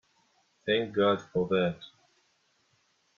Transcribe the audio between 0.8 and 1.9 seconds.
God for that!